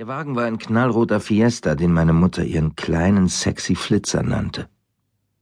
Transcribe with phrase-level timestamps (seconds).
[0.00, 4.66] Der Wagen war ein knallroter Fiesta, den meine Mutter ihren kleinen sexy Flitzer nannte.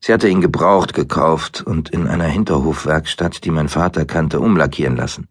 [0.00, 5.28] Sie hatte ihn gebraucht gekauft und in einer Hinterhofwerkstatt, die mein Vater kannte, umlackieren lassen.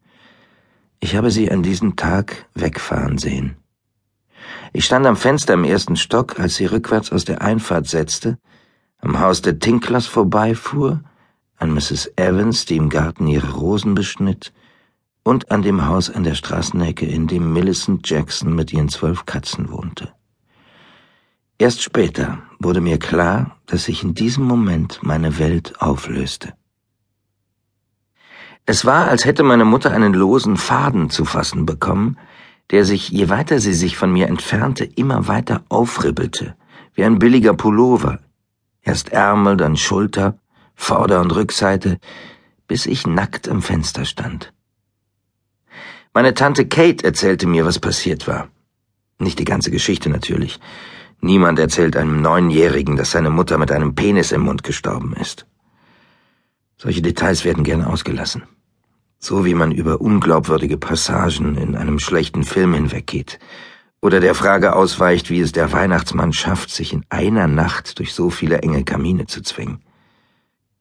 [1.02, 3.58] Ich habe sie an diesem Tag wegfahren sehen.
[4.72, 8.38] Ich stand am Fenster im ersten Stock, als sie rückwärts aus der Einfahrt setzte,
[9.00, 11.04] am Haus der Tinklers vorbeifuhr,
[11.58, 12.14] an Mrs.
[12.16, 14.54] Evans, die im Garten ihre Rosen beschnitt,
[15.28, 19.70] und an dem Haus an der Straßenecke, in dem Millicent Jackson mit ihren zwölf Katzen
[19.70, 20.14] wohnte.
[21.58, 26.54] Erst später wurde mir klar, dass sich in diesem Moment meine Welt auflöste.
[28.66, 32.18] Es war, als hätte meine Mutter einen losen Faden zu fassen bekommen,
[32.72, 36.56] der sich, je weiter sie sich von mir entfernte, immer weiter aufribbelte,
[36.94, 38.20] wie ein billiger Pullover.
[38.82, 40.40] Erst Ärmel, dann Schulter,
[40.76, 42.00] Vorder- und Rückseite,
[42.68, 44.54] bis ich nackt am Fenster stand.
[46.18, 48.48] Meine Tante Kate erzählte mir, was passiert war.
[49.20, 50.60] Nicht die ganze Geschichte natürlich.
[51.22, 55.46] Niemand erzählt einem Neunjährigen, dass seine Mutter mit einem Penis im Mund gestorben ist.
[56.76, 58.42] Solche Details werden gern ausgelassen.
[59.20, 63.38] So wie man über unglaubwürdige Passagen in einem schlechten Film hinweggeht
[64.02, 68.32] oder der Frage ausweicht, wie es der Weihnachtsmann schafft, sich in einer Nacht durch so
[68.32, 69.84] viele enge Kamine zu zwingen.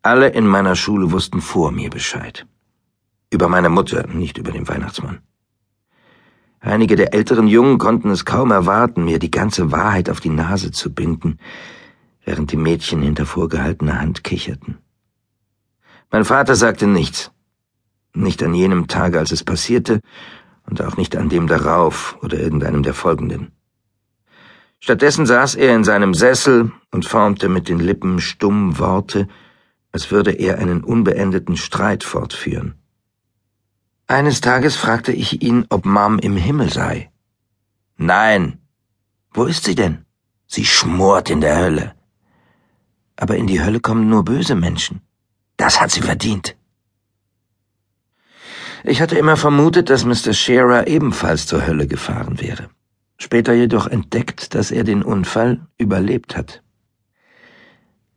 [0.00, 2.46] Alle in meiner Schule wussten vor mir Bescheid.
[3.28, 5.25] Über meine Mutter, nicht über den Weihnachtsmann.
[6.66, 10.72] Einige der älteren Jungen konnten es kaum erwarten, mir die ganze Wahrheit auf die Nase
[10.72, 11.38] zu binden,
[12.24, 14.78] während die Mädchen hinter vorgehaltener Hand kicherten.
[16.10, 17.30] Mein Vater sagte nichts.
[18.14, 20.00] Nicht an jenem Tage, als es passierte,
[20.68, 23.52] und auch nicht an dem darauf oder irgendeinem der folgenden.
[24.80, 29.28] Stattdessen saß er in seinem Sessel und formte mit den Lippen stumm Worte,
[29.92, 32.74] als würde er einen unbeendeten Streit fortführen.
[34.08, 37.10] Eines Tages fragte ich ihn, ob Mom im Himmel sei.
[37.96, 38.58] Nein.
[39.32, 40.04] Wo ist sie denn?
[40.46, 41.94] Sie schmort in der Hölle.
[43.16, 45.00] Aber in die Hölle kommen nur böse Menschen.
[45.56, 46.56] Das hat sie verdient.
[48.84, 50.32] Ich hatte immer vermutet, dass Mr.
[50.32, 52.70] Shearer ebenfalls zur Hölle gefahren wäre.
[53.18, 56.62] Später jedoch entdeckt, dass er den Unfall überlebt hat.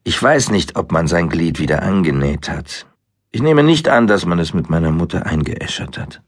[0.04, 2.86] Ich weiß nicht, ob man sein Glied wieder angenäht hat.
[3.32, 6.22] Ich nehme nicht an, dass man es mit meiner Mutter eingeäschert hat.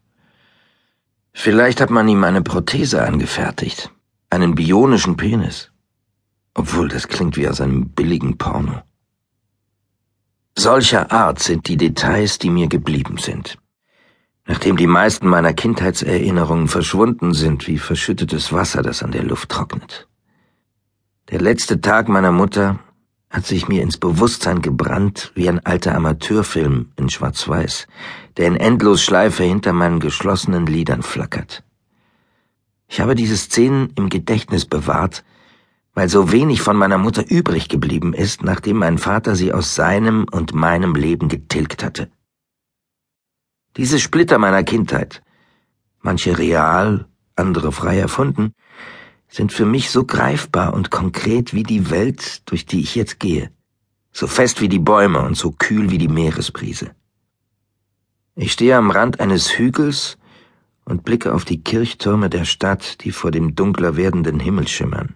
[1.34, 3.92] Vielleicht hat man ihm eine Prothese angefertigt,
[4.30, 5.72] einen bionischen Penis.
[6.54, 8.82] Obwohl das klingt wie aus einem billigen Porno.
[10.58, 13.58] Solcher Art sind die Details, die mir geblieben sind.
[14.46, 20.08] Nachdem die meisten meiner Kindheitserinnerungen verschwunden sind, wie verschüttetes Wasser, das an der Luft trocknet.
[21.30, 22.80] Der letzte Tag meiner Mutter
[23.32, 27.88] hat sich mir ins Bewusstsein gebrannt wie ein alter Amateurfilm in Schwarz-Weiß,
[28.38, 31.64] der in Endlosschleife hinter meinen geschlossenen Lidern flackert.
[32.90, 35.24] Ich habe diese Szenen im Gedächtnis bewahrt,
[35.94, 40.26] weil so wenig von meiner Mutter übrig geblieben ist, nachdem mein Vater sie aus seinem
[40.30, 42.12] und meinem Leben getilgt hatte.
[43.78, 45.22] Diese Splitter meiner Kindheit,
[46.02, 48.54] manche real, andere frei erfunden,
[49.32, 53.50] sind für mich so greifbar und konkret wie die Welt, durch die ich jetzt gehe,
[54.12, 56.92] so fest wie die Bäume und so kühl wie die Meeresbrise.
[58.36, 60.18] Ich stehe am Rand eines Hügels
[60.84, 65.16] und blicke auf die Kirchtürme der Stadt, die vor dem dunkler werdenden Himmel schimmern.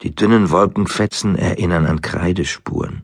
[0.00, 3.02] Die dünnen Wolkenfetzen erinnern an Kreidespuren.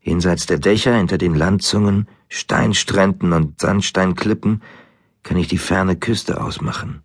[0.00, 4.62] Jenseits der Dächer, hinter den Landzungen, Steinstränden und Sandsteinklippen
[5.22, 7.03] kann ich die ferne Küste ausmachen.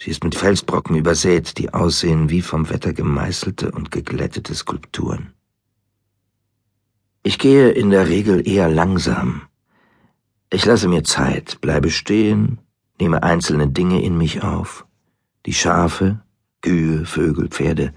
[0.00, 5.32] Sie ist mit Felsbrocken übersät, die aussehen wie vom Wetter gemeißelte und geglättete Skulpturen.
[7.24, 9.42] Ich gehe in der Regel eher langsam.
[10.50, 12.58] Ich lasse mir Zeit, bleibe stehen,
[13.00, 14.86] nehme einzelne Dinge in mich auf.
[15.46, 16.20] Die Schafe,
[16.62, 17.92] Kühe, Vögel, Pferde.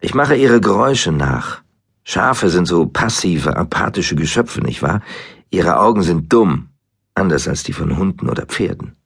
[0.00, 1.62] Ich mache ihre Geräusche nach.
[2.04, 5.02] Schafe sind so passive, apathische Geschöpfe, nicht wahr?
[5.50, 6.70] Ihre Augen sind dumm,
[7.14, 8.96] anders als die von Hunden oder Pferden.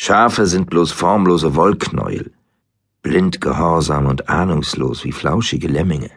[0.00, 2.32] Schafe sind bloß formlose Wollknäuel,
[3.02, 6.12] blind gehorsam und ahnungslos wie flauschige Lemminge.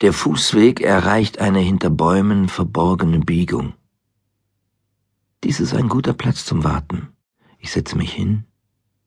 [0.00, 3.74] Der Fußweg erreicht eine hinter Bäumen verborgene Biegung.
[5.44, 7.10] Dies ist ein guter Platz zum Warten.
[7.60, 8.42] Ich setze mich hin,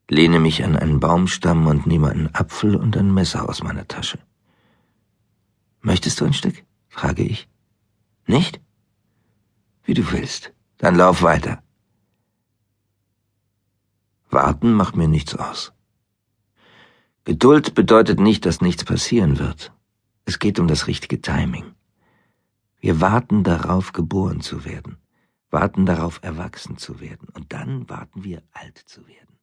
[0.08, 4.20] lehne mich an einen Baumstamm und nehme einen Apfel und ein Messer aus meiner Tasche.
[5.82, 6.64] Möchtest du ein Stück?
[6.88, 7.46] frage ich.
[8.26, 8.58] Nicht?
[9.84, 10.54] Wie du willst.
[10.78, 11.62] Dann lauf weiter.
[14.32, 15.74] Warten macht mir nichts aus.
[17.24, 19.72] Geduld bedeutet nicht, dass nichts passieren wird.
[20.24, 21.74] Es geht um das richtige Timing.
[22.80, 24.96] Wir warten darauf, geboren zu werden,
[25.50, 29.38] warten darauf, erwachsen zu werden, und dann warten wir, alt zu werden.